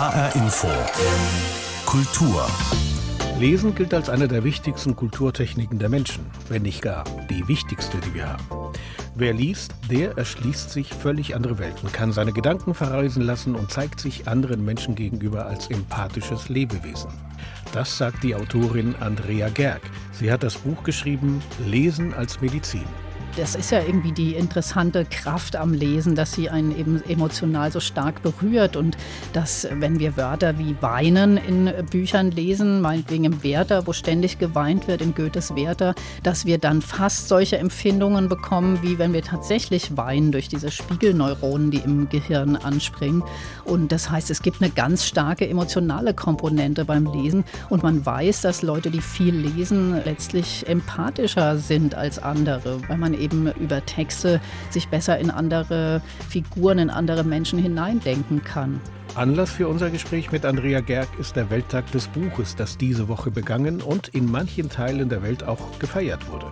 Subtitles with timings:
[0.00, 0.68] HR Info.
[1.84, 2.48] Kultur.
[3.38, 8.14] Lesen gilt als eine der wichtigsten Kulturtechniken der Menschen, wenn nicht gar die wichtigste, die
[8.14, 8.72] wir haben.
[9.14, 14.00] Wer liest, der erschließt sich völlig andere Welten, kann seine Gedanken verreisen lassen und zeigt
[14.00, 17.10] sich anderen Menschen gegenüber als empathisches Lebewesen.
[17.74, 19.82] Das sagt die Autorin Andrea Gerg.
[20.12, 22.86] Sie hat das Buch geschrieben Lesen als Medizin.
[23.36, 27.78] Das ist ja irgendwie die interessante Kraft am Lesen, dass sie einen eben emotional so
[27.78, 28.96] stark berührt und
[29.32, 34.88] dass, wenn wir Wörter wie weinen in Büchern lesen, meinetwegen im Werther, wo ständig geweint
[34.88, 39.96] wird, in Goethes Werther, dass wir dann fast solche Empfindungen bekommen, wie wenn wir tatsächlich
[39.96, 43.22] weinen durch diese Spiegelneuronen, die im Gehirn anspringen.
[43.64, 48.40] Und das heißt, es gibt eine ganz starke emotionale Komponente beim Lesen und man weiß,
[48.40, 54.40] dass Leute, die viel lesen, letztlich empathischer sind als andere, weil man eben über Texte
[54.70, 58.80] sich besser in andere Figuren, in andere Menschen hineindenken kann.
[59.16, 63.30] Anlass für unser Gespräch mit Andrea Gerg ist der Welttag des Buches, das diese Woche
[63.30, 66.46] begangen und in manchen Teilen der Welt auch gefeiert wurde.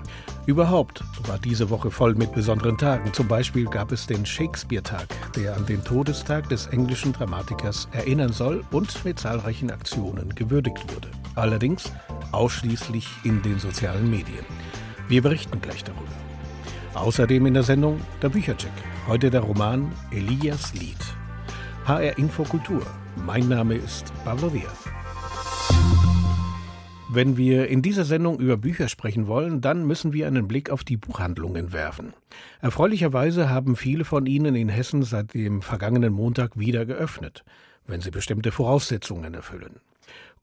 [0.46, 3.12] Überhaupt war diese Woche voll mit besonderen Tagen.
[3.12, 8.64] Zum Beispiel gab es den Shakespeare-Tag, der an den Todestag des englischen Dramatikers erinnern soll
[8.72, 11.08] und mit zahlreichen Aktionen gewürdigt wurde.
[11.36, 11.92] Allerdings
[12.32, 14.44] ausschließlich in den sozialen Medien.
[15.08, 16.27] Wir berichten gleich darüber.
[16.94, 18.72] Außerdem in der Sendung der Büchercheck.
[19.06, 20.96] Heute der Roman Elias Lied.
[21.84, 22.82] HR Infokultur.
[23.26, 24.84] Mein Name ist Pablo Diaz.
[27.10, 30.84] Wenn wir in dieser Sendung über Bücher sprechen wollen, dann müssen wir einen Blick auf
[30.84, 32.12] die Buchhandlungen werfen.
[32.60, 37.44] Erfreulicherweise haben viele von ihnen in Hessen seit dem vergangenen Montag wieder geöffnet,
[37.86, 39.80] wenn sie bestimmte Voraussetzungen erfüllen.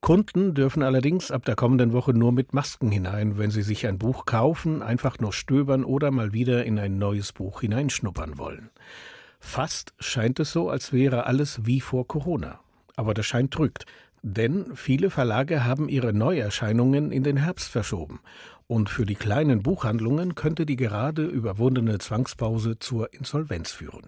[0.05, 3.97] Kunden dürfen allerdings ab der kommenden Woche nur mit Masken hinein, wenn sie sich ein
[3.97, 8.69] Buch kaufen, einfach nur stöbern oder mal wieder in ein neues Buch hineinschnuppern wollen.
[9.39, 12.59] Fast scheint es so, als wäre alles wie vor Corona.
[12.95, 13.87] Aber der Schein trügt,
[14.21, 18.19] denn viele Verlage haben ihre Neuerscheinungen in den Herbst verschoben.
[18.67, 24.07] Und für die kleinen Buchhandlungen könnte die gerade überwundene Zwangspause zur Insolvenz führen.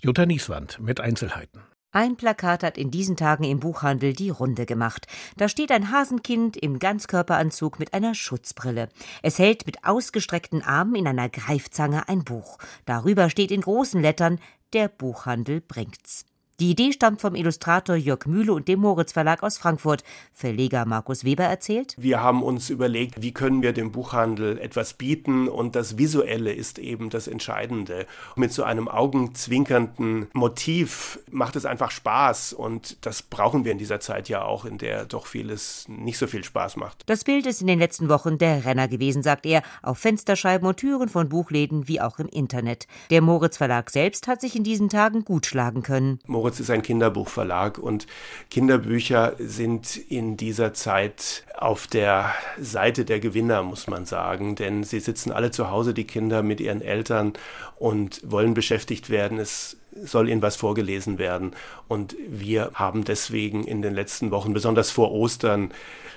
[0.00, 1.60] Jutta Nieswand mit Einzelheiten.
[1.94, 5.06] Ein Plakat hat in diesen Tagen im Buchhandel die Runde gemacht.
[5.36, 8.88] Da steht ein Hasenkind im Ganzkörperanzug mit einer Schutzbrille.
[9.22, 12.56] Es hält mit ausgestreckten Armen in einer Greifzange ein Buch.
[12.86, 14.40] Darüber steht in großen Lettern
[14.72, 16.24] Der Buchhandel bringt's.
[16.60, 20.04] Die Idee stammt vom Illustrator Jörg Mühle und dem Moritz Verlag aus Frankfurt.
[20.32, 21.94] Verleger Markus Weber erzählt.
[21.98, 26.78] Wir haben uns überlegt, wie können wir dem Buchhandel etwas bieten und das Visuelle ist
[26.78, 28.06] eben das Entscheidende.
[28.36, 34.00] Mit so einem augenzwinkernden Motiv macht es einfach Spaß und das brauchen wir in dieser
[34.00, 37.02] Zeit ja auch, in der doch vieles nicht so viel Spaß macht.
[37.06, 40.76] Das Bild ist in den letzten Wochen der Renner gewesen, sagt er, auf Fensterscheiben und
[40.76, 42.86] Türen von Buchläden wie auch im Internet.
[43.10, 46.20] Der Moritz Verlag selbst hat sich in diesen Tagen gut schlagen können.
[46.26, 48.08] Moritz Moritz ist ein Kinderbuchverlag und
[48.50, 54.98] Kinderbücher sind in dieser Zeit auf der Seite der Gewinner, muss man sagen, denn sie
[54.98, 57.34] sitzen alle zu Hause, die Kinder mit ihren Eltern
[57.76, 59.38] und wollen beschäftigt werden.
[59.38, 61.52] Es soll ihnen was vorgelesen werden.
[61.88, 65.72] Und wir haben deswegen in den letzten Wochen, besonders vor Ostern,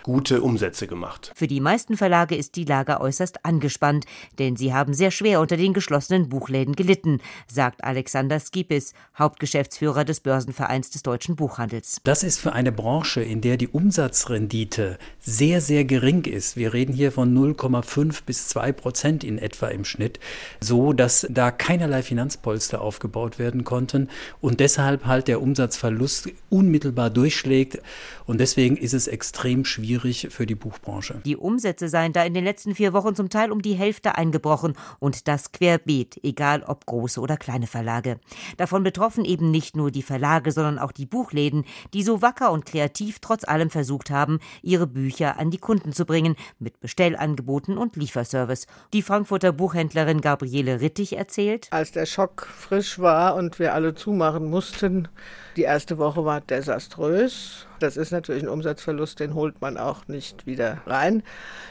[0.06, 1.32] gute Umsätze gemacht.
[1.36, 4.06] Für die meisten Verlage ist die Lage äußerst angespannt,
[4.38, 7.22] denn sie haben sehr schwer unter den geschlossenen Buchläden gelitten,
[7.52, 12.02] sagt Alexander Skipis, Hauptgeschäftsführer des Börsenvereins des deutschen Buchhandels.
[12.04, 16.56] Das ist für eine Branche, in der die Umsatzrendite sehr, sehr gering ist.
[16.56, 20.20] Wir reden hier von 0,5 bis 2 Prozent in etwa im Schnitt,
[20.60, 24.10] so dass da keinerlei Finanzpolster aufgebaut werden konnten
[24.40, 27.80] und deshalb halt der Umsatzverlust unmittelbar durchschlägt.
[28.26, 31.22] Und deswegen ist es extrem schwierig für die Buchbranche.
[31.26, 34.74] Die Umsätze seien da in den letzten vier Wochen zum Teil um die Hälfte eingebrochen
[35.00, 38.20] und das querbeet, egal ob große oder kleine Verlage.
[38.58, 42.66] Davon betroffen eben nicht nur die Verlage, sondern auch die Buchläden, die so wacker und
[42.66, 47.96] kreativ trotz allem versucht haben, ihre Bücher an die Kunden zu bringen, mit Bestellangeboten und
[47.96, 48.68] Lieferservice.
[48.94, 51.68] Die Frankfurter Buchhändlerin Gabriele Rittig erzählt.
[51.72, 55.08] Als der Schock frisch war und wir alle zumachen mussten,
[55.56, 57.66] die erste Woche war desaströs.
[57.80, 61.24] Das ist natürlich ein Umsatzverlust, den holt man auch nicht wieder rein,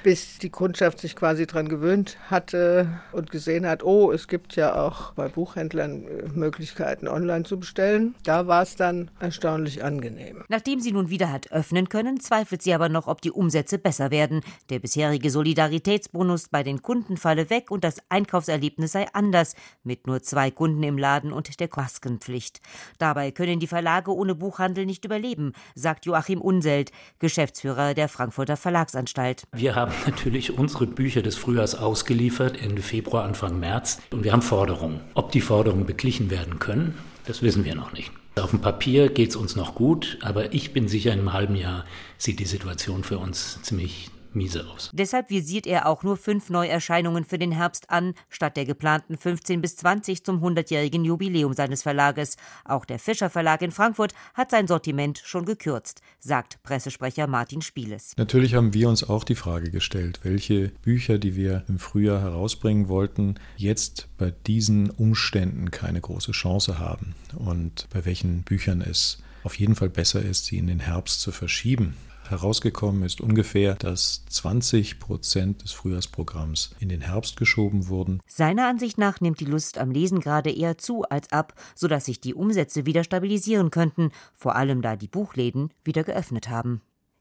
[0.03, 4.75] bis die Kundschaft sich quasi daran gewöhnt hatte und gesehen hat, oh, es gibt ja
[4.75, 8.15] auch bei Buchhändlern äh, Möglichkeiten, online zu bestellen.
[8.25, 10.43] Da war es dann erstaunlich angenehm.
[10.49, 14.11] Nachdem sie nun wieder hat öffnen können, zweifelt sie aber noch, ob die Umsätze besser
[14.11, 14.41] werden.
[14.71, 19.55] Der bisherige Solidaritätsbonus bei den Kunden falle weg und das Einkaufserlebnis sei anders,
[19.85, 22.61] mit nur zwei Kunden im Laden und der Maskenpflicht.
[22.99, 29.45] Dabei können die Verlage ohne Buchhandel nicht überleben, sagt Joachim Unselt, Geschäftsführer der Frankfurter Verlagsanstalt.
[29.53, 34.43] Wir haben natürlich unsere Bücher des Frühjahrs ausgeliefert, Ende Februar, Anfang März, und wir haben
[34.43, 35.01] Forderungen.
[35.15, 38.13] Ob die Forderungen beglichen werden können, das wissen wir noch nicht.
[38.37, 41.55] Auf dem Papier geht es uns noch gut, aber ich bin sicher, in einem halben
[41.55, 41.85] Jahr
[42.19, 44.91] sieht die Situation für uns ziemlich miese aus.
[44.93, 49.61] Deshalb visiert er auch nur fünf Neuerscheinungen für den Herbst an, statt der geplanten 15
[49.61, 52.37] bis 20 zum 100-jährigen Jubiläum seines Verlages.
[52.65, 58.13] Auch der Fischer Verlag in Frankfurt hat sein Sortiment schon gekürzt, sagt Pressesprecher Martin Spieles.
[58.17, 62.89] Natürlich haben wir uns auch die Frage gestellt, welche Bücher, die wir im Frühjahr herausbringen
[62.89, 69.59] wollten, jetzt bei diesen Umständen keine große Chance haben und bei welchen Büchern es auf
[69.59, 71.95] jeden Fall besser ist, sie in den Herbst zu verschieben.
[72.31, 78.21] Herausgekommen ist ungefähr, dass 20 Prozent des Frühjahrsprogramms in den Herbst geschoben wurden.
[78.27, 82.21] Seiner Ansicht nach nimmt die Lust am Lesen gerade eher zu als ab, sodass sich
[82.21, 86.81] die Umsätze wieder stabilisieren könnten, vor allem da die Buchläden wieder geöffnet haben.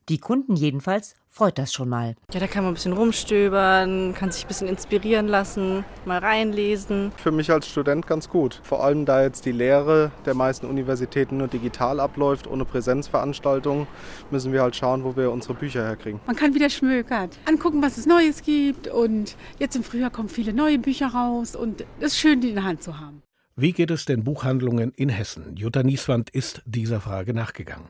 [0.10, 2.16] Die Kunden jedenfalls freut das schon mal.
[2.34, 7.14] Ja, da kann man ein bisschen rumstöbern, kann sich ein bisschen inspirieren lassen, mal reinlesen.
[7.16, 8.60] Für mich als Student ganz gut.
[8.64, 13.88] Vor allem, da jetzt die Lehre der meisten Universitäten nur digital abläuft, ohne Präsenzveranstaltungen,
[14.30, 16.20] müssen wir halt schauen, wo wir unsere Bücher herkriegen.
[16.28, 18.90] Man kann wieder schmökern, angucken, was es Neues gibt.
[18.90, 22.56] Und jetzt im Frühjahr kommen viele neue Bücher raus und es ist schön, die in
[22.56, 23.24] der Hand zu haben.
[23.56, 25.56] Wie geht es den Buchhandlungen in Hessen?
[25.56, 27.88] Jutta Nieswand ist dieser Frage nachgegangen.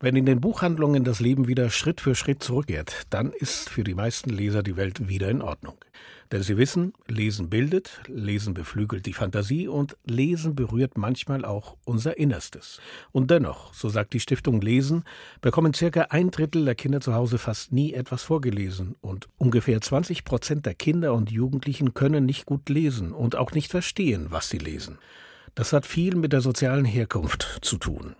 [0.00, 3.94] Wenn in den Buchhandlungen das Leben wieder Schritt für Schritt zurückkehrt, dann ist für die
[3.94, 5.74] meisten Leser die Welt wieder in Ordnung.
[6.30, 12.16] Denn sie wissen, Lesen bildet, Lesen beflügelt die Fantasie und Lesen berührt manchmal auch unser
[12.16, 12.80] Innerstes.
[13.10, 15.02] Und dennoch, so sagt die Stiftung Lesen,
[15.40, 20.22] bekommen circa ein Drittel der Kinder zu Hause fast nie etwas vorgelesen und ungefähr 20
[20.22, 24.58] Prozent der Kinder und Jugendlichen können nicht gut lesen und auch nicht verstehen, was sie
[24.58, 24.98] lesen.
[25.56, 28.14] Das hat viel mit der sozialen Herkunft zu tun.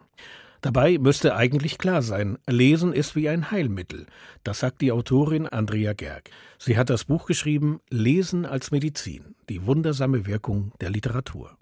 [0.61, 4.07] Dabei müsste eigentlich klar sein, Lesen ist wie ein Heilmittel.
[4.43, 6.31] Das sagt die Autorin Andrea Gerg.
[6.59, 11.57] Sie hat das Buch geschrieben Lesen als Medizin, die wundersame Wirkung der Literatur.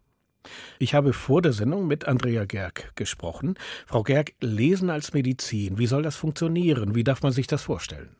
[0.78, 3.56] Ich habe vor der Sendung mit Andrea Gerg gesprochen.
[3.87, 6.94] Frau Gerg, Lesen als Medizin, wie soll das funktionieren?
[6.94, 8.16] Wie darf man sich das vorstellen?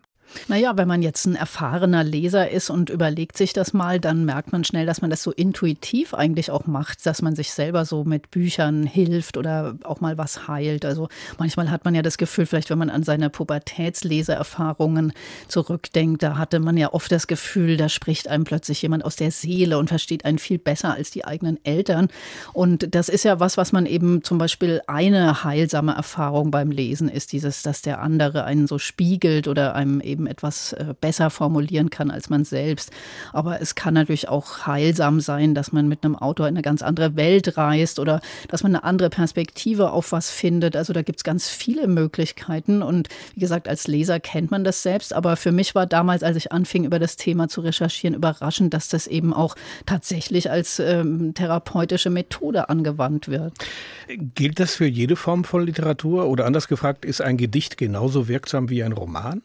[0.49, 4.52] Naja, wenn man jetzt ein erfahrener Leser ist und überlegt sich das mal, dann merkt
[4.52, 8.05] man schnell, dass man das so intuitiv eigentlich auch macht, dass man sich selber so
[8.05, 10.84] mit Büchern hilft oder auch mal was heilt.
[10.84, 11.08] Also
[11.38, 15.12] manchmal hat man ja das Gefühl, vielleicht wenn man an seine Pubertätsleseerfahrungen
[15.49, 19.31] zurückdenkt, da hatte man ja oft das Gefühl, da spricht einem plötzlich jemand aus der
[19.31, 22.08] Seele und versteht einen viel besser als die eigenen Eltern.
[22.52, 27.08] Und das ist ja was, was man eben zum Beispiel eine heilsame Erfahrung beim Lesen
[27.08, 31.29] ist, dieses, dass der andere einen so spiegelt oder einem eben eben etwas äh, besser
[31.29, 32.91] formulieren kann als man selbst.
[33.33, 36.81] Aber es kann natürlich auch heilsam sein, dass man mit einem Autor in eine ganz
[36.81, 40.75] andere Welt reist oder dass man eine andere Perspektive auf was findet.
[40.75, 42.83] Also da gibt es ganz viele Möglichkeiten.
[42.83, 45.13] Und wie gesagt, als Leser kennt man das selbst.
[45.13, 48.89] Aber für mich war damals, als ich anfing, über das Thema zu recherchieren, überraschend, dass
[48.89, 49.55] das eben auch
[49.85, 53.53] tatsächlich als ähm, therapeutische Methode angewandt wird.
[54.09, 56.27] Gilt das für jede Form von Literatur?
[56.27, 59.43] Oder anders gefragt, ist ein Gedicht genauso wirksam wie ein Roman?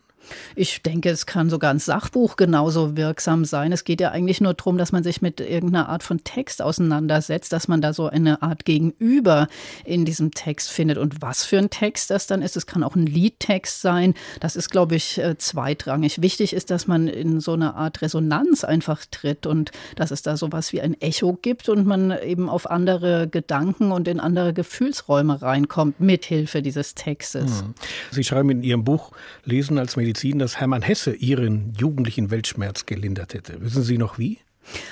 [0.56, 3.72] Ich denke, es kann sogar ein Sachbuch genauso wirksam sein.
[3.72, 7.52] Es geht ja eigentlich nur darum, dass man sich mit irgendeiner Art von Text auseinandersetzt,
[7.54, 9.48] dass man da so eine Art Gegenüber
[9.86, 10.98] in diesem Text findet.
[10.98, 14.14] Und was für ein Text das dann ist, es kann auch ein Liedtext sein.
[14.40, 16.22] Das ist, glaube ich, äh, zweitrangig.
[16.22, 20.38] Wichtig ist, dass man in so eine Art Resonanz einfach tritt und dass es da
[20.38, 25.42] sowas wie ein Echo gibt und man eben auf andere Gedanken und in andere Gefühlsräume
[25.42, 27.62] reinkommt, mithilfe dieses Textes.
[27.62, 27.74] Hm.
[28.12, 29.12] Sie schreiben in Ihrem Buch
[29.46, 33.62] Lesen als Medizin Medizin, dass Hermann Hesse ihren jugendlichen Weltschmerz gelindert hätte.
[33.62, 34.40] Wissen Sie noch wie?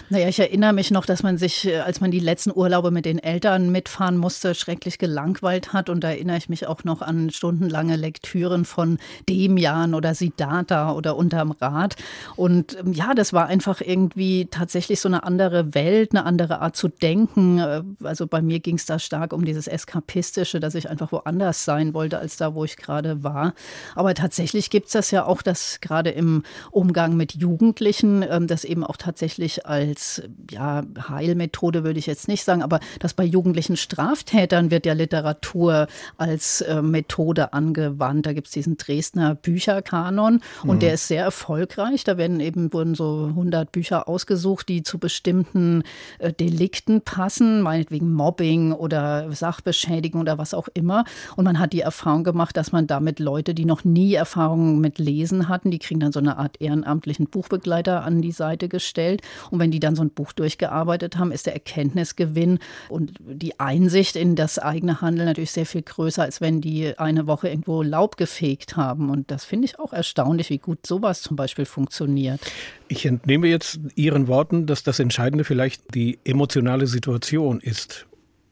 [0.10, 3.06] Naja, ich erinnere mich noch, dass man sich, äh, als man die letzten Urlaube mit
[3.06, 5.90] den Eltern mitfahren musste, schrecklich gelangweilt hat.
[5.90, 8.98] Und da erinnere ich mich auch noch an stundenlange Lektüren von
[9.30, 11.96] Demian oder Siddhartha oder Unterm Rad.
[12.36, 16.76] Und ähm, ja, das war einfach irgendwie tatsächlich so eine andere Welt, eine andere Art
[16.76, 17.60] zu denken.
[17.60, 21.66] Äh, also bei mir ging es da stark um dieses Eskapistische, dass ich einfach woanders
[21.66, 23.54] sein wollte, als da, wo ich gerade war.
[23.96, 28.64] Aber tatsächlich gibt es das ja auch, dass gerade im Umgang mit Jugendlichen, ähm, das
[28.64, 33.78] eben auch tatsächlich als ja, Heilmethode würde ich jetzt nicht sagen, aber dass bei jugendlichen
[33.78, 35.88] Straftätern wird ja Literatur
[36.18, 38.25] als äh, Methode angewandt.
[38.25, 40.80] Da gibt es diesen Dresdner Bücherkanon und mhm.
[40.80, 42.04] der ist sehr erfolgreich.
[42.04, 45.84] Da werden eben wurden so 100 Bücher ausgesucht, die zu bestimmten
[46.20, 51.06] äh, Delikten passen, meinetwegen Mobbing oder Sachbeschädigung oder was auch immer.
[51.36, 55.00] Und man hat die Erfahrung gemacht, dass man damit Leute, die noch nie Erfahrungen mit
[55.00, 59.60] Lesen hatten, die kriegen dann so eine Art ehrenamtlichen Buchbegleiter an die Seite gestellt und
[59.60, 64.36] wenn die dann so ein Buch durchgearbeitet haben, ist der Erkenntnisgewinn und die Einsicht in
[64.36, 68.75] das eigene Handeln natürlich sehr viel größer, als wenn die eine Woche irgendwo Laub gefegt
[68.77, 69.10] haben.
[69.10, 72.39] Und das finde ich auch erstaunlich, wie gut sowas zum Beispiel funktioniert.
[72.88, 78.08] Ich entnehme jetzt Ihren Worten, dass das Entscheidende vielleicht die emotionale Situation ist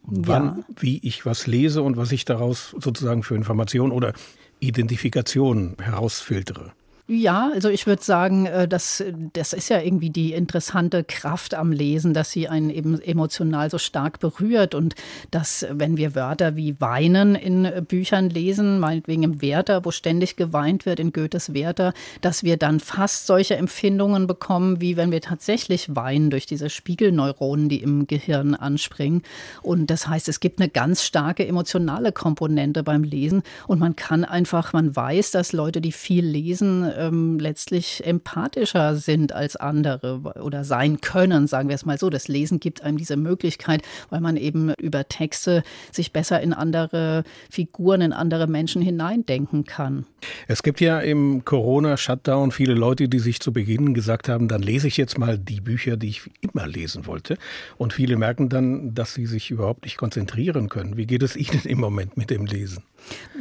[0.08, 0.64] wann, ja.
[0.80, 4.14] wie ich was lese und was ich daraus sozusagen für Informationen oder
[4.60, 6.72] Identifikation herausfiltere.
[7.10, 11.72] Ja, also ich würde sagen, äh, das, das ist ja irgendwie die interessante Kraft am
[11.72, 14.94] Lesen, dass sie einen eben emotional so stark berührt und
[15.32, 20.86] dass, wenn wir Wörter wie weinen in Büchern lesen, meinetwegen im Werther, wo ständig geweint
[20.86, 25.96] wird, in Goethes Werther, dass wir dann fast solche Empfindungen bekommen, wie wenn wir tatsächlich
[25.96, 29.22] weinen durch diese Spiegelneuronen, die im Gehirn anspringen.
[29.62, 34.26] Und das heißt, es gibt eine ganz starke emotionale Komponente beim Lesen und man kann
[34.26, 40.64] einfach, man weiß, dass Leute, die viel lesen, ähm, letztlich empathischer sind als andere oder
[40.64, 42.10] sein können, sagen wir es mal so.
[42.10, 47.24] Das Lesen gibt einem diese Möglichkeit, weil man eben über Texte sich besser in andere
[47.50, 50.06] Figuren, in andere Menschen hineindenken kann.
[50.48, 54.88] Es gibt ja im Corona-Shutdown viele Leute, die sich zu Beginn gesagt haben, dann lese
[54.88, 57.38] ich jetzt mal die Bücher, die ich immer lesen wollte.
[57.78, 60.98] Und viele merken dann, dass sie sich überhaupt nicht konzentrieren können.
[60.98, 62.84] Wie geht es Ihnen im Moment mit dem Lesen?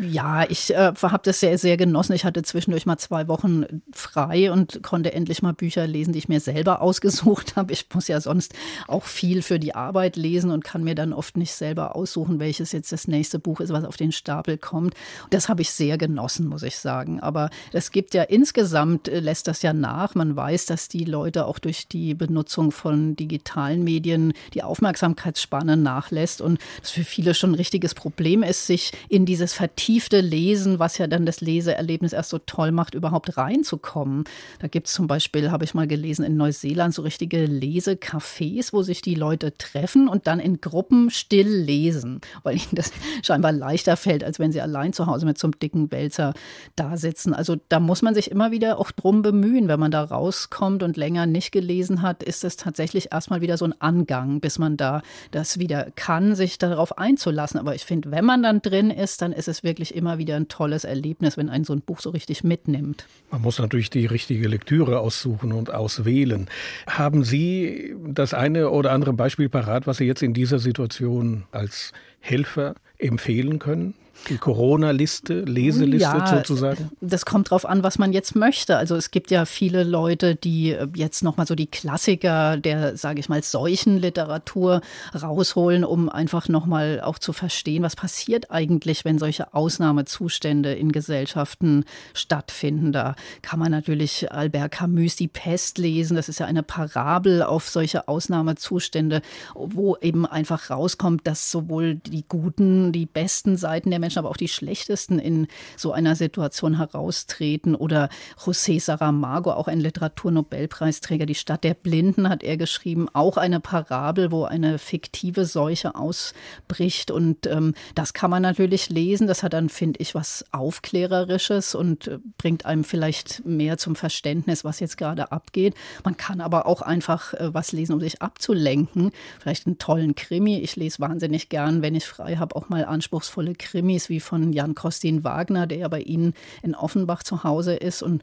[0.00, 2.12] Ja, ich äh, habe das sehr, sehr genossen.
[2.12, 3.45] Ich hatte zwischendurch mal zwei Wochen
[3.92, 7.72] frei und konnte endlich mal Bücher lesen, die ich mir selber ausgesucht habe.
[7.72, 8.54] Ich muss ja sonst
[8.88, 12.72] auch viel für die Arbeit lesen und kann mir dann oft nicht selber aussuchen, welches
[12.72, 14.94] jetzt das nächste Buch ist, was auf den Stapel kommt.
[15.30, 17.20] Das habe ich sehr genossen, muss ich sagen.
[17.20, 20.14] Aber es gibt ja insgesamt, äh, lässt das ja nach.
[20.14, 26.40] Man weiß, dass die Leute auch durch die Benutzung von digitalen Medien die Aufmerksamkeitsspanne nachlässt
[26.40, 30.98] und das für viele schon ein richtiges Problem ist, sich in dieses vertiefte Lesen, was
[30.98, 34.24] ja dann das Leseerlebnis erst so toll macht, überhaupt reinzukommen.
[34.60, 38.82] Da gibt es zum Beispiel, habe ich mal gelesen, in Neuseeland so richtige Lesecafés, wo
[38.82, 43.96] sich die Leute treffen und dann in Gruppen still lesen, weil ihnen das scheinbar leichter
[43.96, 46.34] fällt, als wenn sie allein zu Hause mit so einem dicken Wälzer
[46.74, 47.34] da sitzen.
[47.34, 49.68] Also da muss man sich immer wieder auch drum bemühen.
[49.68, 53.64] Wenn man da rauskommt und länger nicht gelesen hat, ist es tatsächlich erstmal wieder so
[53.64, 57.60] ein Angang, bis man da das wieder kann, sich darauf einzulassen.
[57.60, 60.48] Aber ich finde, wenn man dann drin ist, dann ist es wirklich immer wieder ein
[60.48, 63.06] tolles Erlebnis, wenn ein so ein Buch so richtig mitnimmt.
[63.30, 66.48] Man muss natürlich die richtige Lektüre aussuchen und auswählen.
[66.86, 71.92] Haben Sie das eine oder andere Beispiel parat, was Sie jetzt in dieser Situation als
[72.20, 73.94] Helfer empfehlen können?
[74.28, 76.90] Die Corona-Liste, Leseliste ja, sozusagen?
[77.00, 78.76] Das kommt drauf an, was man jetzt möchte.
[78.76, 83.20] Also es gibt ja viele Leute, die äh, jetzt nochmal so die Klassiker der, sage
[83.20, 84.80] ich mal, Seuchenliteratur
[85.14, 91.84] rausholen, um einfach nochmal auch zu verstehen, was passiert eigentlich, wenn solche Ausnahmezustände in Gesellschaften
[92.12, 92.92] stattfinden.
[92.92, 96.16] Da kann man natürlich Albert Camus die Pest lesen.
[96.16, 99.22] Das ist ja eine Parabel auf solche Ausnahmezustände,
[99.54, 104.36] wo eben einfach rauskommt, dass sowohl die guten, die besten Seiten der Menschen, aber auch
[104.36, 107.74] die schlechtesten in so einer Situation heraustreten.
[107.74, 108.08] Oder
[108.38, 114.30] José Saramago, auch ein Literaturnobelpreisträger, Die Stadt der Blinden hat er geschrieben, auch eine Parabel,
[114.30, 117.10] wo eine fiktive Seuche ausbricht.
[117.10, 119.26] Und ähm, das kann man natürlich lesen.
[119.26, 124.64] Das hat dann, finde ich, was Aufklärerisches und äh, bringt einem vielleicht mehr zum Verständnis,
[124.64, 125.74] was jetzt gerade abgeht.
[126.04, 129.10] Man kann aber auch einfach äh, was lesen, um sich abzulenken.
[129.40, 130.58] Vielleicht einen tollen Krimi.
[130.58, 134.52] Ich lese wahnsinnig gern, wenn ich frei habe, auch mal anspruchsvolle Krimis Krimis wie von
[134.52, 138.22] Jan Kostin Wagner, der ja bei Ihnen in Offenbach zu Hause ist und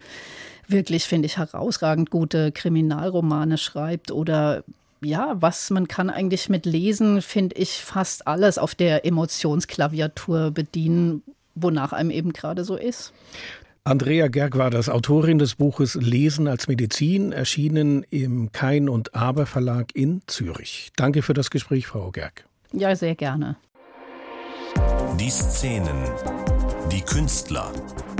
[0.67, 4.63] wirklich, finde ich, herausragend gute Kriminalromane schreibt oder
[5.01, 11.23] ja, was man kann eigentlich mit Lesen, finde ich, fast alles auf der Emotionsklaviatur bedienen,
[11.55, 13.11] wonach einem eben gerade so ist.
[13.83, 19.45] Andrea Gerg war das Autorin des Buches Lesen als Medizin, erschienen im Kein und Aber
[19.45, 20.91] Verlag in Zürich.
[20.95, 22.45] Danke für das Gespräch, Frau Gerg.
[22.71, 23.57] Ja, sehr gerne.
[25.19, 26.03] Die Szenen,
[26.91, 27.71] die Künstler,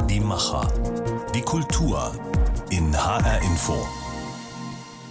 [0.10, 0.68] die Macher,
[1.36, 2.12] die Kultur
[2.70, 3.86] in HR Info.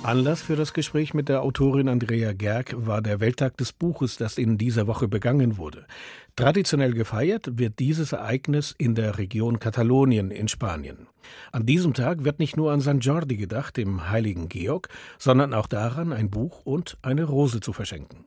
[0.03, 4.37] Anlass für das Gespräch mit der Autorin Andrea Gerg war der Welttag des Buches, das
[4.37, 5.87] in dieser Woche begangen wurde.
[6.35, 11.07] Traditionell gefeiert wird dieses Ereignis in der Region Katalonien in Spanien.
[11.53, 15.69] An diesem Tag wird nicht nur an San Jordi gedacht, dem heiligen Georg, sondern auch
[15.69, 18.25] daran, ein Buch und eine Rose zu verschenken.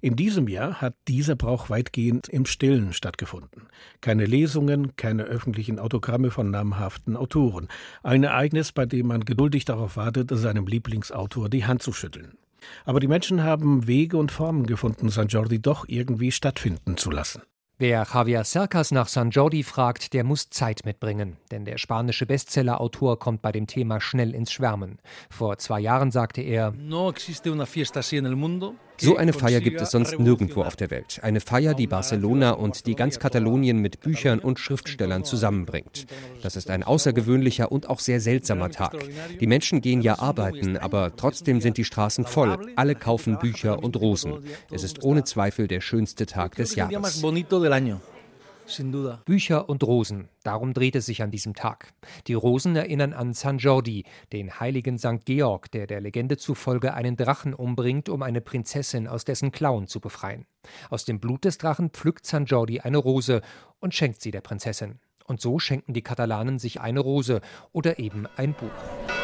[0.00, 3.68] In diesem Jahr hat dieser Brauch weitgehend im Stillen stattgefunden.
[4.00, 7.68] Keine Lesungen, keine öffentlichen Autogramme von namhaften Autoren.
[8.02, 12.38] Ein Ereignis, bei dem man geduldig darauf wartet, seinem Lieblingsautor die Hand zu schütteln.
[12.84, 17.42] Aber die Menschen haben Wege und Formen gefunden, San Jordi doch irgendwie stattfinden zu lassen.
[17.78, 23.18] Wer Javier Cercas nach San Jordi fragt, der muss Zeit mitbringen, denn der spanische Bestsellerautor
[23.18, 24.98] kommt bei dem Thema schnell ins Schwärmen.
[25.28, 29.32] Vor zwei Jahren sagte er: No existe una fiesta así en el mundo So eine
[29.32, 31.20] Feier gibt es sonst nirgendwo auf der Welt.
[31.22, 36.06] Eine Feier, die Barcelona und die ganz Katalonien mit Büchern und Schriftstellern zusammenbringt.
[36.42, 38.96] Das ist ein außergewöhnlicher und auch sehr seltsamer Tag.
[39.40, 42.58] Die Menschen gehen ja arbeiten, aber trotzdem sind die Straßen voll.
[42.76, 44.44] Alle kaufen Bücher und Rosen.
[44.70, 47.22] Es ist ohne Zweifel der schönste Tag des Jahres.
[49.24, 51.92] Bücher und Rosen, darum dreht es sich an diesem Tag.
[52.26, 55.24] Die Rosen erinnern an San Jordi, den heiligen St.
[55.24, 60.00] Georg, der der Legende zufolge einen Drachen umbringt, um eine Prinzessin aus dessen Klauen zu
[60.00, 60.46] befreien.
[60.90, 63.40] Aus dem Blut des Drachen pflückt San Jordi eine Rose
[63.78, 64.98] und schenkt sie der Prinzessin.
[65.26, 67.40] Und so schenken die Katalanen sich eine Rose
[67.72, 69.15] oder eben ein Buch.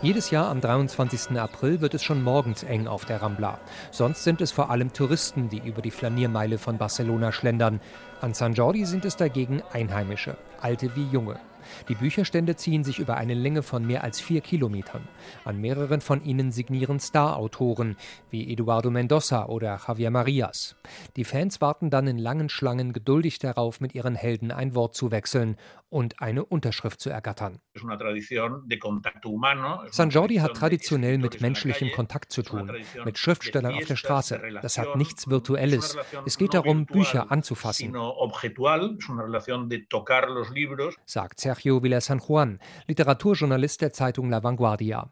[0.00, 1.36] Jedes Jahr am 23.
[1.40, 3.58] April wird es schon morgens eng auf der Rambla.
[3.90, 7.80] Sonst sind es vor allem Touristen, die über die Flaniermeile von Barcelona schlendern.
[8.20, 11.40] An San Jordi sind es dagegen Einheimische, alte wie junge.
[11.88, 15.06] Die Bücherstände ziehen sich über eine Länge von mehr als vier Kilometern.
[15.44, 17.96] An mehreren von ihnen signieren Star-Autoren
[18.30, 20.76] wie Eduardo Mendoza oder Javier Marias.
[21.16, 25.10] Die Fans warten dann in langen Schlangen geduldig darauf, mit ihren Helden ein Wort zu
[25.10, 25.56] wechseln
[25.90, 27.60] und eine Unterschrift zu ergattern.
[29.90, 32.72] San Jordi hat traditionell mit menschlichem Kontakt zu tun,
[33.04, 34.40] mit Schriftstellern auf der Straße.
[34.62, 35.96] Das hat nichts Virtuelles.
[36.26, 37.94] Es geht darum, Bücher anzufassen,
[41.06, 45.10] sagt Sergio Villa San Juan, Literaturjournalist der Zeitung La Vanguardia.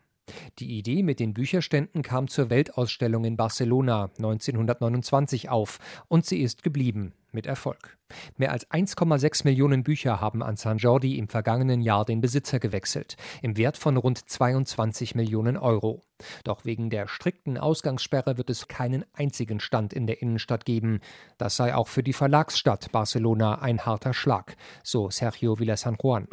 [0.58, 5.78] Die Idee mit den Bücherständen kam zur Weltausstellung in Barcelona 1929 auf
[6.08, 7.96] und sie ist geblieben, mit Erfolg.
[8.36, 13.16] Mehr als 1,6 Millionen Bücher haben an San Jordi im vergangenen Jahr den Besitzer gewechselt,
[13.42, 16.02] im Wert von rund 22 Millionen Euro.
[16.44, 21.00] Doch wegen der strikten Ausgangssperre wird es keinen einzigen Stand in der Innenstadt geben.
[21.38, 26.26] Das sei auch für die Verlagsstadt Barcelona ein harter Schlag, so Sergio Villa San Juan.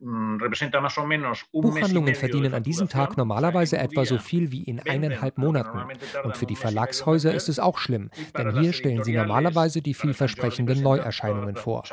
[0.00, 0.38] Mm,
[1.52, 5.80] Buchhandlungen verdienen an diesem Tag normalerweise etwa so viel wie in eineinhalb Monaten.
[6.24, 10.82] Und für die Verlagshäuser ist es auch schlimm, denn hier stellen sie normalerweise die vielversprechenden
[10.82, 11.84] Neuerscheinungen vor.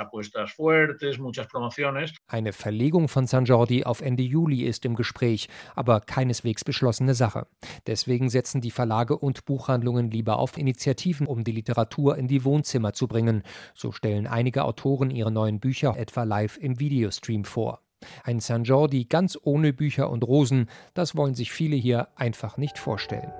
[2.27, 7.45] Eine Verlegung von San Jordi auf Ende Juli ist im Gespräch, aber keineswegs beschlossene Sache.
[7.85, 12.93] Deswegen setzen die Verlage und Buchhandlungen lieber auf Initiativen, um die Literatur in die Wohnzimmer
[12.93, 13.43] zu bringen.
[13.75, 17.81] So stellen einige Autoren ihre neuen Bücher etwa live im Videostream vor.
[18.23, 22.77] Ein San Jordi ganz ohne Bücher und Rosen, das wollen sich viele hier einfach nicht
[22.77, 23.31] vorstellen.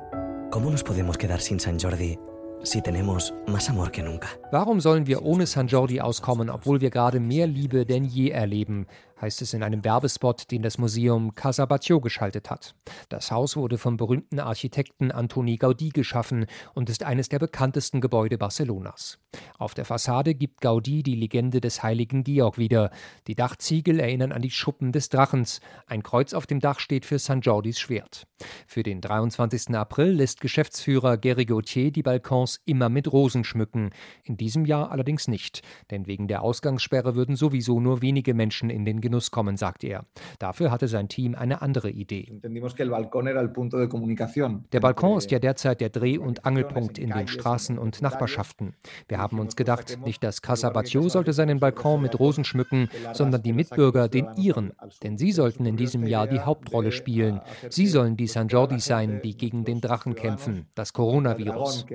[0.52, 2.19] ¿Cómo nos podemos quedar sin San Jordi
[2.63, 4.28] si tenemos más amor que nunca?
[4.52, 8.86] Warum sollen wir ohne San Jordi auskommen, obwohl wir gerade mehr Liebe denn je erleben?
[9.22, 12.76] Heißt es in einem Werbespot, den das Museum Casa Batlló geschaltet hat.
[13.10, 18.38] Das Haus wurde vom berühmten Architekten Antoni Gaudí geschaffen und ist eines der bekanntesten Gebäude
[18.38, 19.20] Barcelonas.
[19.58, 22.92] Auf der Fassade gibt Gaudí die Legende des heiligen Georg wieder.
[23.28, 25.62] Die Dachziegel erinnern an die Schuppen des Drachens.
[25.88, 28.28] Ein Kreuz auf dem Dach steht für San Jordis Schwert.
[28.68, 29.76] Für den 23.
[29.76, 33.92] April lässt Geschäftsführer Gary Gauthier die Balkons immer mit Rosen schmücken.
[34.24, 38.86] In diesem Jahr allerdings nicht, denn wegen der Ausgangssperre würden sowieso nur wenige Menschen in
[38.86, 40.06] den Genuss kommen, sagt er.
[40.39, 42.32] Dafür hatte sein Team eine andere Idee.
[44.71, 48.74] Der Balkon ist ja derzeit der Dreh- und Angelpunkt in den Straßen und Nachbarschaften.
[49.10, 53.43] Wir haben uns gedacht, nicht das Casa Batlló sollte seinen Balkon mit Rosen schmücken, sondern
[53.43, 54.71] die Mitbürger den ihren.
[55.04, 57.41] Denn sie sollten in diesem Jahr die Hauptrolle spielen.
[57.69, 61.86] Sie sollen die San Jordi sein, die gegen den Drachen kämpfen, das Coronavirus.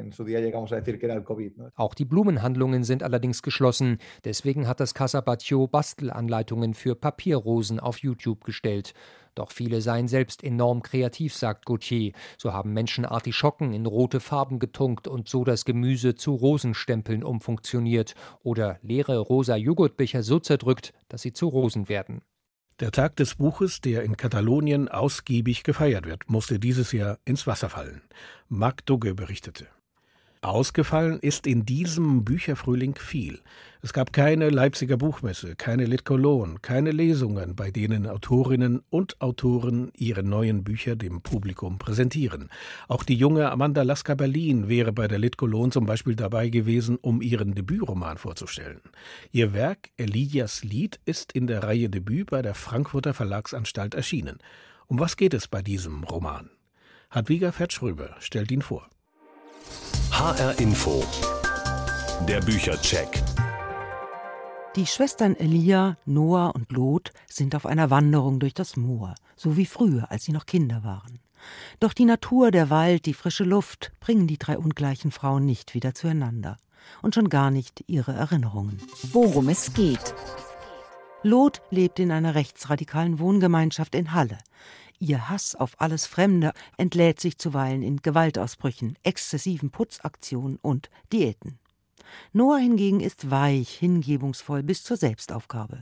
[1.76, 3.96] Auch die Blumenhandlungen sind allerdings geschlossen.
[4.26, 8.92] Deswegen hat das Casa Batlló Bastelanleitungen für Papierrosen auf YouTube gestellt.
[9.36, 12.12] Doch viele seien selbst enorm kreativ, sagt Gauthier.
[12.36, 18.16] So haben Menschen Artischocken in rote Farben getunkt und so das Gemüse zu Rosenstempeln umfunktioniert
[18.42, 22.22] oder leere rosa Joghurtbecher so zerdrückt, dass sie zu Rosen werden.
[22.80, 27.68] Der Tag des Buches, der in Katalonien ausgiebig gefeiert wird, musste dieses Jahr ins Wasser
[27.68, 28.02] fallen.
[28.48, 29.68] Marc Dugge berichtete.
[30.42, 33.40] Ausgefallen ist in diesem Bücherfrühling viel.
[33.82, 39.92] Es gab keine Leipziger Buchmesse, keine Lit Cologne, keine Lesungen, bei denen Autorinnen und Autoren
[39.96, 42.50] ihre neuen Bücher dem Publikum präsentieren.
[42.88, 46.96] Auch die junge Amanda Lasker Berlin wäre bei der Lit Cologne zum Beispiel dabei gewesen,
[47.00, 48.80] um ihren Debütroman vorzustellen.
[49.32, 54.38] Ihr Werk Elias Lied ist in der Reihe Debüt bei der Frankfurter Verlagsanstalt erschienen.
[54.86, 56.50] Um was geht es bei diesem Roman?
[57.10, 58.88] Hadwiga Fetschröber stellt ihn vor.
[60.10, 61.04] HR Info.
[62.28, 63.22] Der Büchercheck.
[64.76, 69.66] Die Schwestern Elia, Noah und Lot sind auf einer Wanderung durch das Moor, so wie
[69.66, 71.18] früher, als sie noch Kinder waren.
[71.80, 75.94] Doch die Natur, der Wald, die frische Luft bringen die drei ungleichen Frauen nicht wieder
[75.94, 76.56] zueinander.
[77.02, 78.80] Und schon gar nicht ihre Erinnerungen.
[79.12, 80.14] Worum es geht.
[81.22, 84.38] Lot lebt in einer rechtsradikalen Wohngemeinschaft in Halle.
[84.98, 91.58] Ihr Hass auf alles Fremde entlädt sich zuweilen in Gewaltausbrüchen, exzessiven Putzaktionen und Diäten.
[92.32, 95.80] Noah hingegen ist weich, hingebungsvoll bis zur Selbstaufgabe.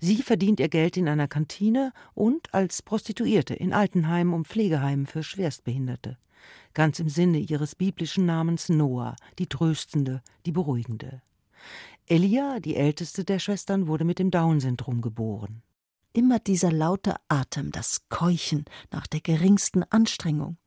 [0.00, 5.22] Sie verdient ihr Geld in einer Kantine und als Prostituierte in Altenheimen und Pflegeheimen für
[5.22, 6.18] Schwerstbehinderte.
[6.74, 11.22] Ganz im Sinne ihres biblischen Namens Noah, die Tröstende, die Beruhigende.
[12.06, 15.62] Elia, die älteste der Schwestern, wurde mit dem Down-Syndrom geboren.
[16.12, 20.58] Immer dieser laute Atem, das Keuchen nach der geringsten Anstrengung.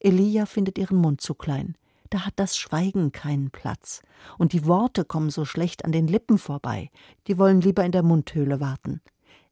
[0.00, 1.76] Elia findet ihren Mund zu klein
[2.10, 4.02] da hat das Schweigen keinen Platz.
[4.38, 6.90] Und die Worte kommen so schlecht an den Lippen vorbei,
[7.26, 9.00] die wollen lieber in der Mundhöhle warten.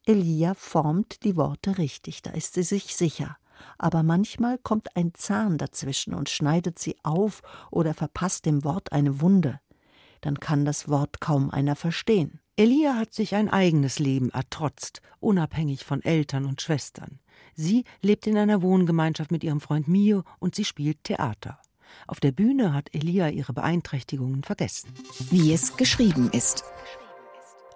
[0.07, 3.37] Elia formt die Worte richtig, da ist sie sich sicher.
[3.79, 9.21] Aber manchmal kommt ein Zahn dazwischen und schneidet sie auf oder verpasst dem Wort eine
[9.21, 9.61] Wunde.
[10.21, 12.41] Dann kann das Wort kaum einer verstehen.
[12.57, 17.19] Elia hat sich ein eigenes Leben ertrotzt, unabhängig von Eltern und Schwestern.
[17.57, 21.59] Sie lebt in einer Wohngemeinschaft mit ihrem Freund Mio und sie spielt Theater.
[22.07, 24.93] Auf der Bühne hat Elia ihre Beeinträchtigungen vergessen.
[25.31, 26.63] Wie es geschrieben ist.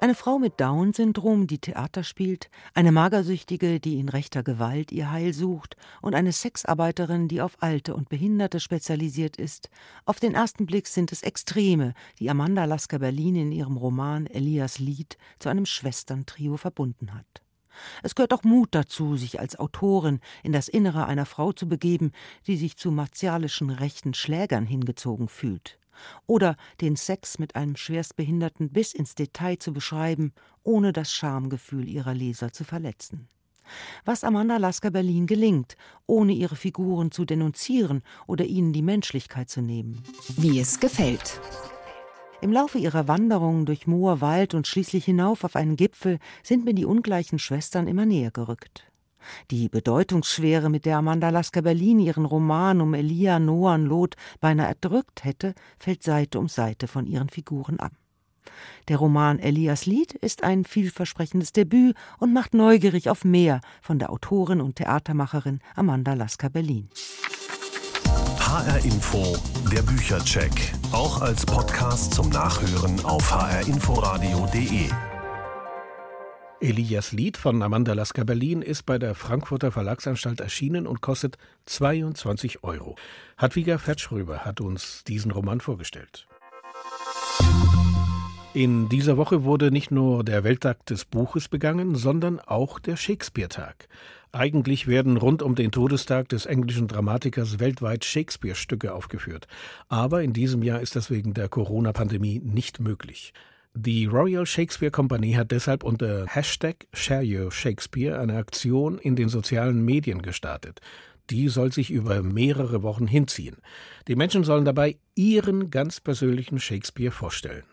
[0.01, 5.35] Eine Frau mit Down-Syndrom, die Theater spielt, eine Magersüchtige, die in rechter Gewalt ihr Heil
[5.35, 9.71] sucht, und eine Sexarbeiterin, die auf Alte und Behinderte spezialisiert ist.
[10.05, 14.79] Auf den ersten Blick sind es Extreme, die Amanda Lasker Berlin in ihrem Roman Elias
[14.79, 17.43] Lied zu einem Schwesterntrio verbunden hat.
[18.05, 22.13] Es gehört auch Mut dazu, sich als Autorin in das Innere einer Frau zu begeben,
[22.47, 25.78] die sich zu martialischen rechten Schlägern hingezogen fühlt.
[26.27, 30.33] Oder den Sex mit einem Schwerstbehinderten bis ins Detail zu beschreiben,
[30.63, 33.29] ohne das Schamgefühl ihrer Leser zu verletzen.
[34.05, 39.61] Was Amanda Lasker Berlin gelingt, ohne ihre Figuren zu denunzieren oder ihnen die Menschlichkeit zu
[39.61, 40.03] nehmen.
[40.37, 41.41] Wie es gefällt.
[42.41, 46.75] Im Laufe ihrer Wanderungen durch Moor, Wald und schließlich hinauf auf einen Gipfel sind mir
[46.75, 48.88] die ungleichen Schwestern immer näher gerückt.
[49.51, 55.25] Die Bedeutungsschwere, mit der Amanda Lasker Berlin ihren Roman um Elia Noah Lot beinahe erdrückt
[55.25, 57.93] hätte, fällt Seite um Seite von ihren Figuren ab.
[58.89, 64.11] Der Roman Elias Lied ist ein vielversprechendes Debüt und macht neugierig auf mehr von der
[64.11, 66.89] Autorin und Theatermacherin Amanda Lasker Berlin.
[68.41, 69.37] HR Info,
[69.71, 70.73] der Büchercheck.
[70.93, 74.89] Auch als Podcast zum Nachhören auf hrinforadio.de.
[76.61, 82.65] Elias Lied von Amanda Lasker Berlin ist bei der Frankfurter Verlagsanstalt erschienen und kostet 22
[82.65, 82.97] Euro.
[83.37, 86.27] Hadwiger Fetschröber hat uns diesen Roman vorgestellt.
[88.55, 93.89] In dieser Woche wurde nicht nur der Welttag des Buches begangen, sondern auch der Shakespeare-Tag.
[94.33, 99.47] Eigentlich werden rund um den Todestag des englischen Dramatikers weltweit Shakespeare-Stücke aufgeführt.
[99.89, 103.33] Aber in diesem Jahr ist das wegen der Corona-Pandemie nicht möglich.
[103.75, 109.85] Die Royal Shakespeare Company hat deshalb unter Hashtag Share Shakespeare eine Aktion in den sozialen
[109.85, 110.81] Medien gestartet.
[111.31, 113.59] Die soll sich über mehrere Wochen hinziehen.
[114.09, 117.65] Die Menschen sollen dabei ihren ganz persönlichen Shakespeare vorstellen.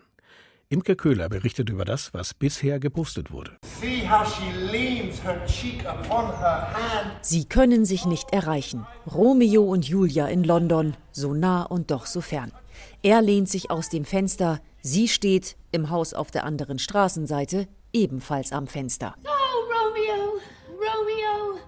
[0.68, 3.58] Imke Köhler berichtet über das, was bisher gepostet wurde.
[7.22, 8.86] Sie können sich nicht erreichen.
[9.06, 12.52] Romeo und Julia in London, so nah und doch so fern.
[13.04, 18.52] Er lehnt sich aus dem Fenster, sie steht im Haus auf der anderen Straßenseite, ebenfalls
[18.52, 19.16] am Fenster.
[19.26, 19.30] Oh,
[19.74, 21.60] Romeo, Romeo,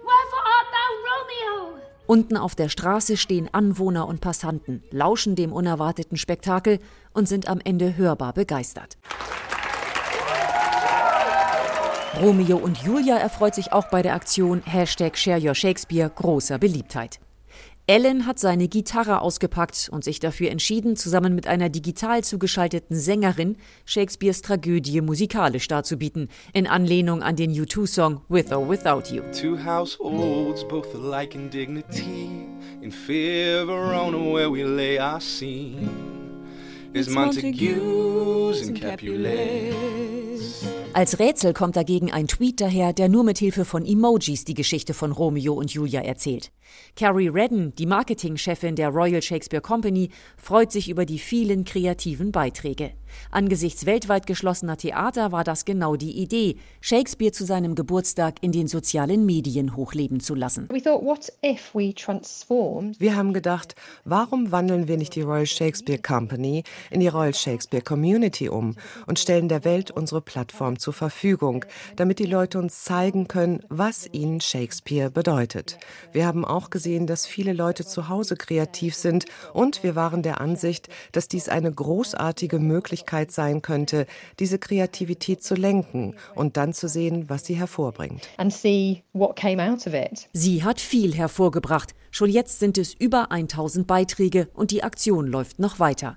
[0.00, 1.78] wherefore art thou Romeo?
[2.06, 6.78] Unten auf der Straße stehen Anwohner und Passanten, lauschen dem unerwarteten Spektakel
[7.12, 8.96] und sind am Ende hörbar begeistert.
[12.22, 17.20] Romeo und Julia erfreut sich auch bei der Aktion Hashtag Share Your Shakespeare großer Beliebtheit.
[17.88, 23.56] Ellen hat seine Gitarre ausgepackt und sich dafür entschieden, zusammen mit einer digital zugeschalteten Sängerin
[23.84, 29.22] Shakespeares Tragödie musikalisch darzubieten, in Anlehnung an den U2-Song With or Without You.
[29.30, 32.28] Two households, both alike in dignity,
[32.82, 36.15] in fear of Verona where we lay our scene.
[36.96, 40.64] Is Montagues and Capulets.
[40.94, 44.94] Als Rätsel kommt dagegen ein Tweet daher, der nur mit Hilfe von Emojis die Geschichte
[44.94, 46.52] von Romeo und Julia erzählt.
[46.96, 52.92] Carrie Redden, die Marketingchefin der Royal Shakespeare Company, freut sich über die vielen kreativen Beiträge.
[53.30, 58.68] Angesichts weltweit geschlossener Theater war das genau die Idee, Shakespeare zu seinem Geburtstag in den
[58.68, 60.68] sozialen Medien hochleben zu lassen.
[62.98, 67.82] Wir haben gedacht, warum wandeln wir nicht die Royal Shakespeare Company in die Royal Shakespeare
[67.82, 68.74] Community um
[69.06, 71.64] und stellen der Welt unsere Plattform zur Verfügung,
[71.96, 75.78] damit die Leute uns zeigen können, was ihnen Shakespeare bedeutet.
[76.12, 80.40] Wir haben auch gesehen, dass viele Leute zu Hause kreativ sind und wir waren der
[80.40, 82.95] Ansicht, dass dies eine großartige Möglichkeit
[83.30, 84.06] sein könnte,
[84.38, 88.28] diese Kreativität zu lenken und dann zu sehen, was sie hervorbringt.
[90.32, 91.94] Sie hat viel hervorgebracht.
[92.10, 96.16] Schon jetzt sind es über 1000 Beiträge und die Aktion läuft noch weiter.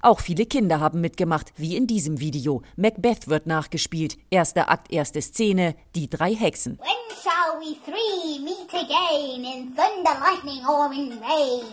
[0.00, 2.62] Auch viele Kinder haben mitgemacht, wie in diesem Video.
[2.76, 4.18] Macbeth wird nachgespielt.
[4.30, 6.78] Erster Akt, erste Szene, die drei Hexen.
[6.78, 11.64] When shall we three meet again in thunder, lightning or in rain?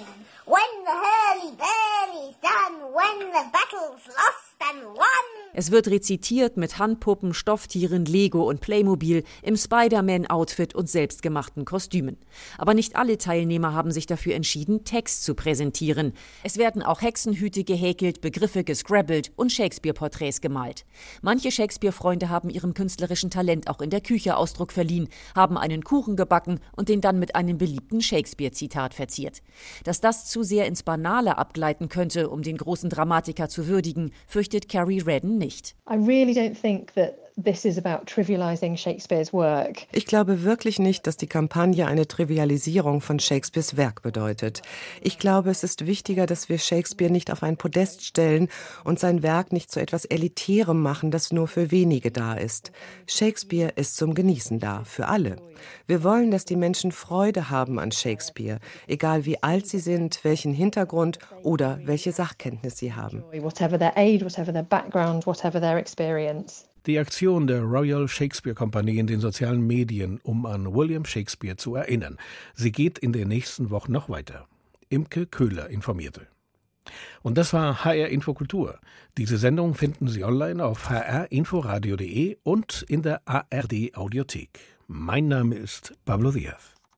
[0.48, 4.47] When the hurly-burly's done, when the battle's lost.
[5.60, 12.18] Es wird rezitiert mit Handpuppen, Stofftieren, Lego und Playmobil im Spider-Man-Outfit und selbstgemachten Kostümen.
[12.60, 16.14] Aber nicht alle Teilnehmer haben sich dafür entschieden, Text zu präsentieren.
[16.44, 20.86] Es werden auch Hexenhüte gehäkelt, Begriffe gescrabbelt und Shakespeare-Porträts gemalt.
[21.24, 26.16] Manche Shakespeare-Freunde haben ihrem künstlerischen Talent auch in der Küche Ausdruck verliehen, haben einen Kuchen
[26.16, 29.42] gebacken und den dann mit einem beliebten Shakespeare-Zitat verziert.
[29.86, 34.47] Dass das zu sehr ins Banale abgleiten könnte, um den großen Dramatiker zu würdigen, fürchtet
[34.70, 35.76] Carrie Redden nicht.
[35.88, 39.86] I really don't think that this is about trivializing Shakespeare's work.
[39.92, 44.64] Ich glaube wirklich nicht, dass die Kampagne eine Trivialisierung von Shakespeares Werk bedeutet.
[45.02, 48.50] Ich glaube, es ist wichtiger, dass wir Shakespeare nicht auf ein Podest stellen
[48.84, 52.72] und sein Werk nicht zu etwas Elitärem machen, das nur für wenige da ist.
[53.06, 55.36] Shakespeare ist zum Genießen da, für alle.
[55.86, 60.54] Wir wollen, dass die Menschen Freude haben an Shakespeare, egal wie alt sie sind, welchen
[60.54, 63.24] Hintergrund oder welche Sachkenntnis sie haben.
[63.32, 66.66] Whatever their age, whatever their background, whatever their experience.
[66.88, 71.76] Die Aktion der Royal Shakespeare Company in den sozialen Medien, um an William Shakespeare zu
[71.76, 72.18] erinnern.
[72.56, 74.48] Sie geht in den nächsten Wochen noch weiter.
[74.88, 76.28] Imke Köhler informierte.
[77.24, 78.80] Und das war HR Infokultur.
[79.18, 84.58] Diese Sendung finden Sie online auf hrinforadio.de und in der ARD Audiothek.
[84.88, 86.77] Mein Name ist Pablo Diaz.